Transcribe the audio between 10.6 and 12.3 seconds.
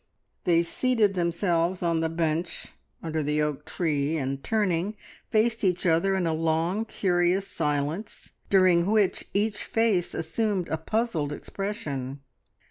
a puzzled expression.